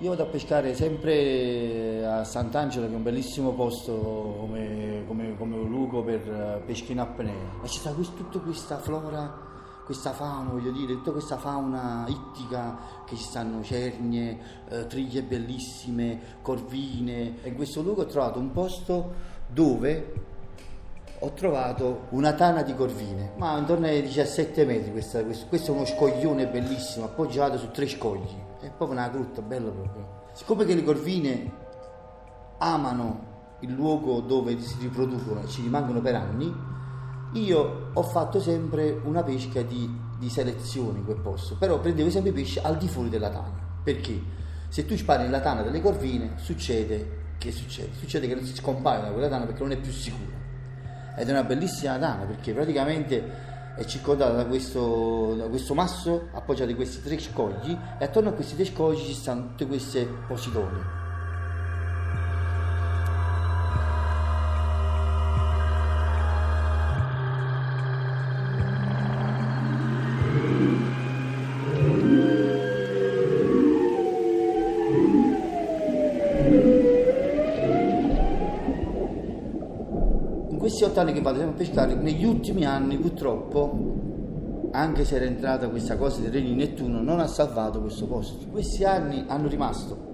[0.00, 5.56] Io vado a pescare sempre a Sant'Angelo, che è un bellissimo posto come, come, come
[5.56, 7.56] Lugo per eh, pesca in apnea.
[7.60, 9.46] Ma c'è tutta questa flora
[9.84, 16.20] questa fauna, voglio dire, tutta questa fauna ittica che ci stanno cernie, eh, triglie bellissime,
[16.42, 17.42] corvine.
[17.42, 19.14] E in questo luogo ho trovato un posto
[19.48, 20.12] dove
[21.20, 25.74] ho trovato una tana di corvine, ma intorno ai 17 metri, questa, questo, questo, è
[25.74, 30.26] uno scoglione bellissimo, appoggiato su tre scogli, è proprio una grutta, bella proprio.
[30.32, 31.52] Siccome che le corvine
[32.58, 33.26] amano
[33.60, 36.54] il luogo dove si riproducono e ci rimangono per anni,
[37.32, 42.30] io ho fatto sempre una pesca di, di selezione in quel posto, però prendevo sempre
[42.30, 43.66] i pesci al di fuori della tana.
[43.82, 44.36] Perché?
[44.68, 47.90] Se tu spari nella tana delle corvine, succede che succede?
[47.96, 50.27] Succede che non si scompaiono da quella tana perché non è più sicura.
[51.18, 56.70] Ed è una bellissima tana perché praticamente è circondata da questo, da questo masso appoggiato
[56.70, 60.97] a questi tre scogli e attorno a questi tre scogli ci stanno tutte queste posidonie
[81.04, 86.30] vado sempre a pescare, negli ultimi anni purtroppo, anche se era entrata questa cosa del
[86.30, 88.46] regno di Nettuno, non ha salvato questo posto.
[88.50, 90.06] Questi anni hanno rimasto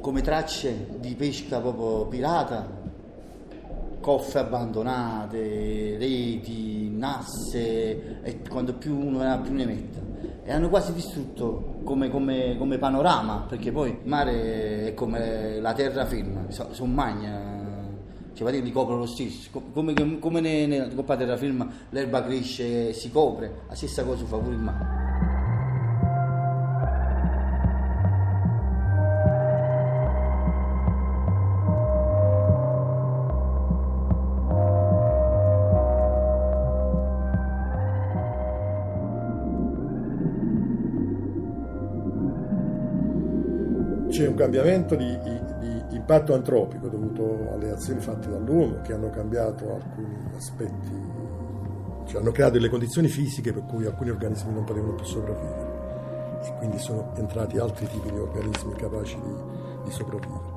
[0.00, 2.68] come tracce di pesca proprio pirata,
[4.00, 9.98] coffe abbandonate, reti, nasse, e quando più uno ne ha più ne metta.
[10.44, 15.72] E hanno quasi distrutto come, come, come panorama, perché poi il mare è come la
[15.72, 17.55] terraferma, sono magna
[18.36, 23.10] cioè praticamente coprono lo stesso, come, come nella Coppa della Firma l'erba cresce e si
[23.10, 25.04] copre, la stessa cosa fa pure il mare.
[44.10, 45.75] C'è un cambiamento di, di
[46.06, 50.92] impatto antropico dovuto alle azioni fatte dall'uomo che hanno cambiato alcuni aspetti,
[52.06, 55.74] cioè hanno creato delle condizioni fisiche per cui alcuni organismi non potevano più sopravvivere
[56.44, 59.34] e quindi sono entrati altri tipi di organismi capaci di,
[59.84, 60.54] di sopravvivere.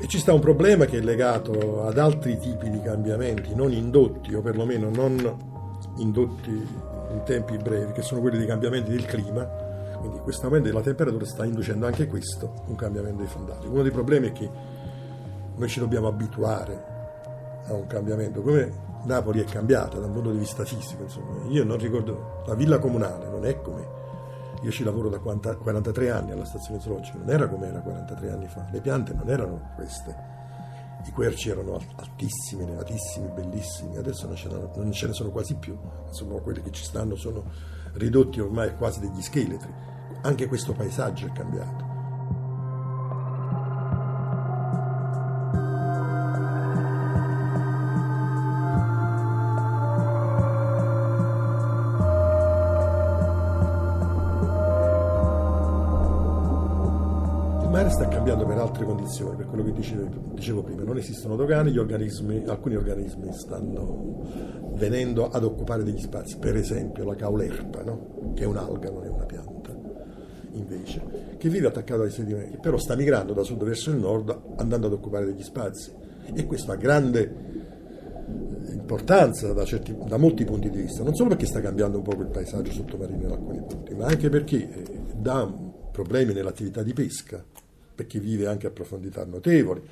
[0.00, 4.32] E ci sta un problema che è legato ad altri tipi di cambiamenti non indotti
[4.34, 5.36] o perlomeno non
[5.96, 9.46] indotti in tempi brevi, che sono quelli dei cambiamenti del clima,
[10.00, 13.66] quindi questo aumento della temperatura sta inducendo anche questo, un cambiamento dei fondali.
[13.66, 14.50] Uno dei problemi è che
[15.54, 16.84] noi ci dobbiamo abituare
[17.66, 21.02] a un cambiamento, come Napoli è cambiata dal punto di vista fisico.
[21.02, 21.44] Insomma.
[21.48, 23.98] Io non ricordo, la villa comunale non è come...
[24.62, 28.30] Io ci lavoro da 40, 43 anni alla stazione zoologica, non era come era 43
[28.30, 30.14] anni fa, le piante non erano queste,
[31.06, 34.36] i querci erano altissimi, elevatissimi, bellissimi, adesso non
[34.92, 37.44] ce, ne, sono quasi più, insomma quelli che ci stanno sono
[37.94, 39.90] ridotti ormai quasi degli scheletri
[40.22, 41.79] anche questo paesaggio è cambiato.
[57.70, 61.76] Mare sta cambiando per altre condizioni, per quello che dicevo, dicevo prima, non esistono dogane,
[61.78, 68.32] organismi, alcuni organismi stanno venendo ad occupare degli spazi, per esempio la caulerpa, no?
[68.34, 69.48] che è un'alga, non è una pianta
[70.52, 74.88] invece, che vive attaccato ai sedimenti, però sta migrando da sud verso il nord andando
[74.88, 75.92] ad occupare degli spazi.
[76.32, 77.68] E questo ha grande
[78.72, 82.12] importanza da, certi, da, molti punti di vista, non solo perché sta cambiando un po'
[82.20, 85.48] il paesaggio sottomarino in alcuni punti, ma anche perché eh, dà
[85.90, 87.44] problemi nell'attività di pesca,
[88.00, 89.82] perché vive anche a profondità notevoli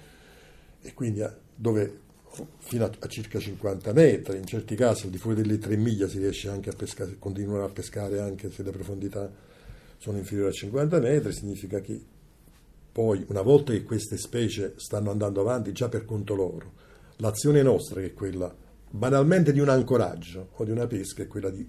[0.81, 2.06] e quindi a, dove
[2.56, 6.08] fino a, a, circa 50 metri, in certi casi al di fuori delle 3 miglia
[6.08, 9.31] si riesce anche a pescare, continuare a pescare anche se le profondità
[9.99, 12.00] sono inferiori a 50 metri, significa che
[12.90, 16.72] poi, una volta che queste specie stanno andando avanti già per conto loro,
[17.16, 18.55] l'azione nostra, che è quella
[18.90, 21.69] banalmente di un ancoraggio o di una pesca, è quella di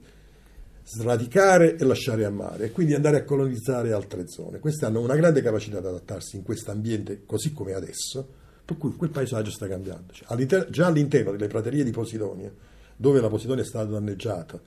[0.92, 4.58] sradicare e lasciare a mare e quindi andare a colonizzare altre zone.
[4.58, 8.28] Queste hanno una grande capacità di adattarsi in questo ambiente così come adesso,
[8.66, 10.14] per cui quel paesaggio sta cambiando.
[10.14, 12.52] Cioè, all'inter- già all'interno delle praterie di Posidonia,
[12.96, 14.60] dove la Posidonia è stata danneggiata,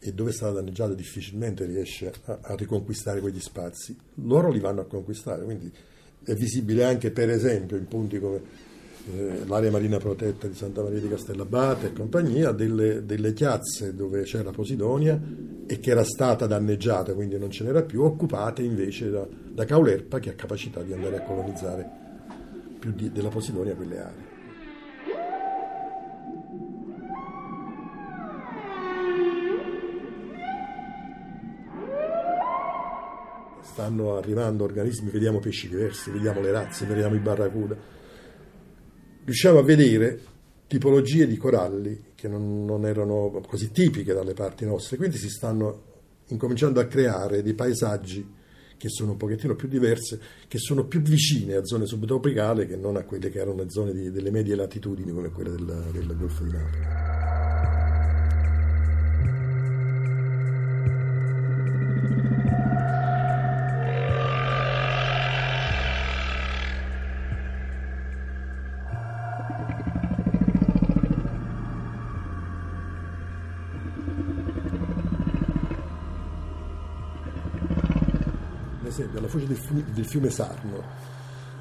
[0.00, 4.80] e dove è stata danneggiata difficilmente riesce a, a, riconquistare quegli spazi, loro li vanno
[4.80, 5.72] a conquistare, quindi
[6.24, 8.40] è visibile anche per esempio in punti come
[9.14, 14.22] eh, l'area marina protetta di Santa Maria di Castellabate e compagnia, delle, delle chiazze dove
[14.22, 15.20] c'era Posidonia
[15.66, 20.18] e che era stata danneggiata, quindi non ce n'era più, occupate invece da, da Caulerpa
[20.18, 21.90] che ha capacità di andare a colonizzare
[22.78, 24.34] più di, della Posidonia quelle aree.
[33.76, 37.76] stanno arrivando organismi, vediamo pesci diversi, vediamo le razze, vediamo i barracuda.
[39.26, 40.20] Riusciamo a vedere
[40.68, 45.82] tipologie di coralli che non, non, erano così tipiche dalle parti nostre, quindi si stanno
[46.28, 48.34] incominciando a creare dei paesaggi
[48.76, 52.94] che sono un pochettino più diverse, che sono più vicine a zone subtropicali che non
[52.94, 56.44] a quelle che erano le zone di, delle medie latitudini come quelle del, del Golfo
[56.44, 57.05] di Napoli.
[78.96, 80.82] Esempio alla foce del fiume, del fiume Sarno,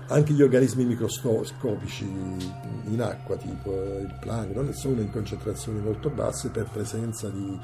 [0.07, 6.69] anche gli organismi microscopici in acqua, tipo il plancton, sono in concentrazioni molto basse per
[6.71, 7.59] presenza di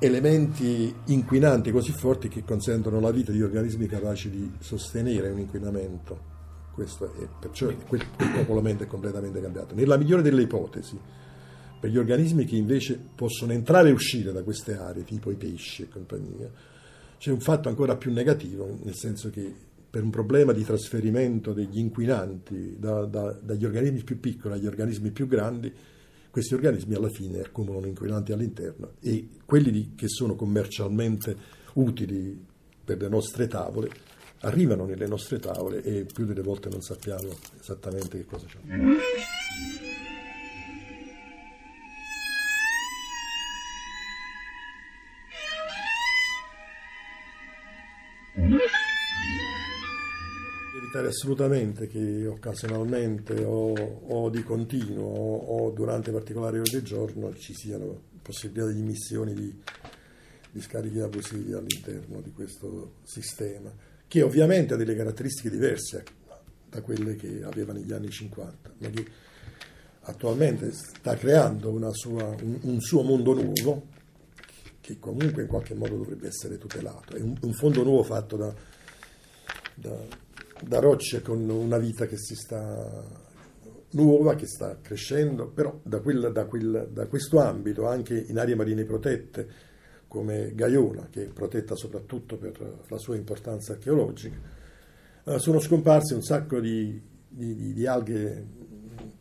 [0.00, 6.36] elementi inquinanti così forti che consentono la vita di organismi capaci di sostenere un inquinamento.
[6.72, 9.74] Questo è, perciò quel, quel popolamento è completamente cambiato.
[9.74, 10.96] Nella migliore delle ipotesi,
[11.80, 15.82] per gli organismi che invece possono entrare e uscire da queste aree, tipo i pesci
[15.82, 16.48] e compagnia,
[17.18, 19.52] c'è un fatto ancora più negativo, nel senso che
[19.90, 25.10] per un problema di trasferimento degli inquinanti da, da, dagli organismi più piccoli agli organismi
[25.10, 25.72] più grandi,
[26.30, 31.36] questi organismi alla fine accumulano inquinanti all'interno e quelli che sono commercialmente
[31.74, 32.38] utili
[32.84, 33.90] per le nostre tavole
[34.40, 38.58] arrivano nelle nostre tavole e più delle volte non sappiamo esattamente che cosa c'è.
[50.74, 57.36] Evitare assolutamente che occasionalmente o, o di continuo o, o, durante particolari ore del giorno
[57.36, 59.54] ci siano possibilità di emissioni di,
[60.50, 63.70] di scarichi abusivi all'interno di questo sistema,
[64.06, 66.04] che ovviamente ha delle caratteristiche diverse
[66.70, 69.06] da quelle che aveva negli anni 50, ma che
[70.00, 73.96] attualmente sta creando sua, un, un suo mondo nuovo
[74.88, 77.14] che comunque in qualche modo dovrebbe essere tutelato.
[77.14, 78.54] È un, un fondo nuovo fatto da,
[79.74, 79.98] da,
[80.62, 83.04] da, rocce con una vita che si sta
[83.90, 88.54] nuova, che sta crescendo, però da, quel, da, quel, da questo ambito, anche in aree
[88.54, 89.66] marine protette,
[90.08, 94.40] come Gaiona, che è protetta soprattutto per la sua importanza archeologica,
[95.24, 96.98] eh, sono scomparse un sacco di,
[97.28, 98.46] di, di, alghe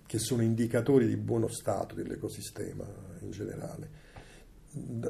[0.06, 2.86] che sono indicatori di buono stato dell'ecosistema
[3.20, 4.06] in generale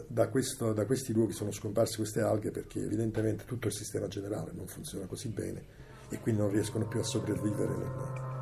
[0.08, 4.52] da, questo, da, questi luoghi sono scomparse queste alghe perché evidentemente tutto il sistema generale
[4.54, 5.64] non funziona così bene
[6.10, 7.82] e quindi non riescono più a sopravvivere in,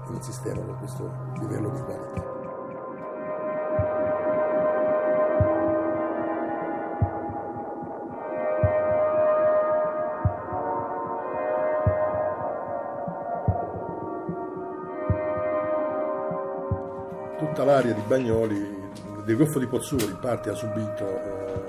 [0.07, 2.33] in un sistema con questo livello di qualità.
[17.37, 18.84] Tutta l'area di Bagnoli
[19.25, 21.63] del Golfo di Pozzuoli in parte ha subito eh,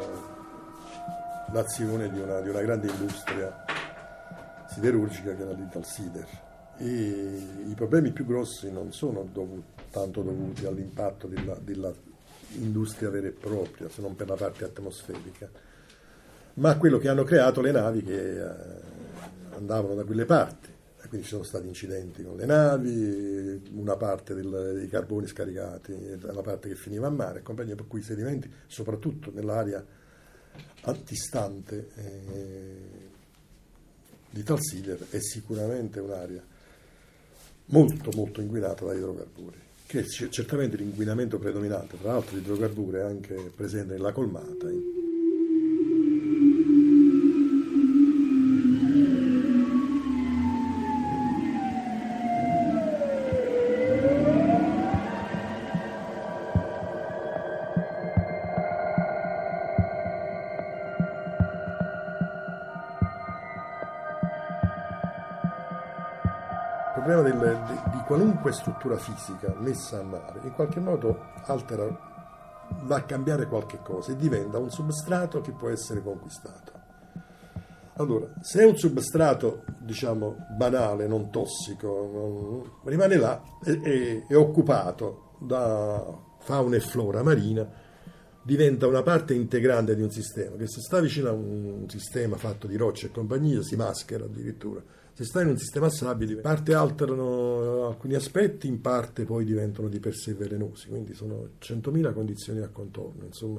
[1.53, 3.65] l'azione di una, di una, grande industria
[4.69, 6.45] siderurgica che era l'Italsider
[6.79, 11.91] i problemi più grossi non sono dovuti, tanto dovuti all'impatto della, della
[13.11, 15.49] vera e propria, se non per la parte atmosferica,
[16.55, 18.55] ma a quello che hanno creato le navi che eh,
[19.57, 20.76] andavano da quelle parti
[21.09, 26.43] quindi ci sono stati incidenti con le navi, una parte del, dei carboni scaricati, la
[26.43, 29.85] parte che finiva a mare, compagnia, per cui i sedimenti, soprattutto nell'area
[30.83, 32.75] antistante eh,
[34.31, 36.43] di Talsider, è sicuramente un'area
[37.67, 43.95] molto molto inquinata da idrocarburi, che certamente l'inquinamento predominante, tra l'altro l'idrocarburo è anche presente
[43.95, 44.69] nella colmata.
[68.47, 71.85] Qualunque struttura fisica messa a mare in qualche modo altera,
[72.83, 76.73] va a cambiare qualche cosa e diventa un substrato che può essere conquistato.
[77.99, 84.37] Allora, se è un substrato diciamo banale, non tossico, non, rimane là, è, è, è
[84.37, 86.05] occupato da
[86.41, 87.67] fauna e flora marina,
[88.43, 92.67] diventa una parte integrante di un sistema, che se sta vicino a un sistema fatto
[92.67, 94.83] di rocce e compagnia si maschera addirittura.
[95.17, 99.89] Se sta in un sistema stabile, in parte alterano alcuni aspetti, in parte poi diventano
[99.89, 103.59] di per sé velenosi, quindi sono 100.000 condizioni a contorno, insomma.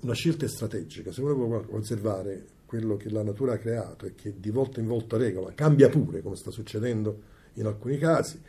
[0.00, 4.48] Una scelta strategica, se vuole conservare quello che la natura ha creato e che di
[4.48, 7.20] volta in volta regola, cambia pure, come sta succedendo
[7.56, 8.40] in alcuni casi,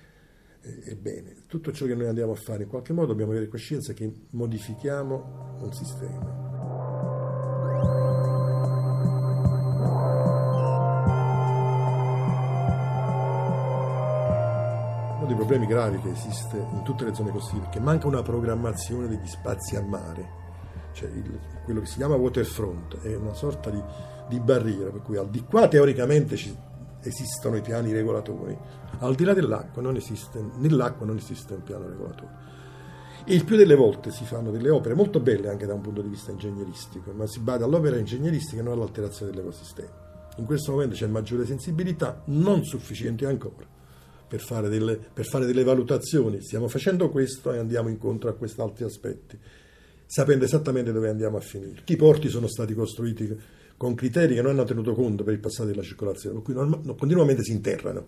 [0.62, 4.10] ebbene, tutto ciò che noi andiamo a fare in qualche modo dobbiamo avere coscienza che
[4.30, 6.47] modifichiamo un sistema.
[15.48, 19.78] Problemi gravi che esiste in tutte le zone costiere che manca una programmazione degli spazi
[19.78, 20.38] a mare
[20.92, 23.82] cioè il, quello che si chiama waterfront, è una sorta di,
[24.28, 26.54] di barriera, per cui al di qua teoricamente ci,
[27.02, 28.58] esistono i piani regolatori,
[29.00, 32.46] al di là dell'acqua non esiste, nell'acqua non esiste un piano regolatore.
[33.26, 36.02] E il più delle volte si fanno delle opere molto belle anche da un punto
[36.02, 40.06] di vista ingegneristico, ma si bada all'opera ingegneristica e non all'alterazione dell'ecosistema.
[40.38, 43.66] In questo momento c'è maggiore sensibilità, non sufficiente ancora,
[44.28, 46.42] per fare, delle, per fare delle valutazioni.
[46.42, 49.38] Stiamo facendo questo e andiamo incontro a questi altri aspetti
[50.08, 51.82] sapendo esattamente dove andiamo a finire.
[51.86, 53.38] I porti sono stati costruiti
[53.76, 56.96] con criteri che non hanno tenuto conto per il passaggio della circolazione, per cui non,
[56.98, 58.08] continuamente si interrano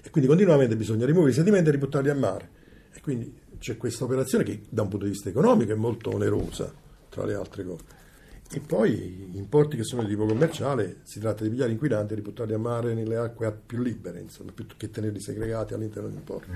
[0.00, 2.50] e quindi continuamente bisogna rimuovere i sedimenti e ributtarli a mare.
[2.92, 6.72] E quindi c'è questa operazione che da un punto di vista economico è molto onerosa,
[7.08, 7.84] tra le altre cose.
[8.50, 12.16] E poi in porti che sono di tipo commerciale si tratta di pigliare inquinanti e
[12.16, 16.24] ributtarli a mare nelle acque più libere, insomma, più che tenerli segregati all'interno di un
[16.24, 16.50] porto.